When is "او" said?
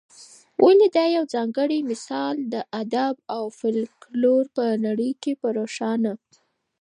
3.35-3.43